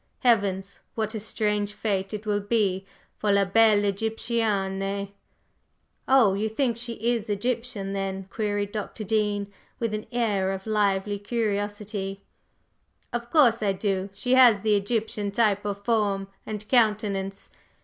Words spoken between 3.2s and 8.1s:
la belle Egyptienne!" "Oh, you think she is Egyptian